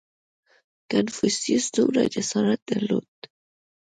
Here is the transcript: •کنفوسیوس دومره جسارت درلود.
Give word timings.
•کنفوسیوس 0.91 1.65
دومره 1.75 2.01
جسارت 2.13 2.59
درلود. 2.69 3.11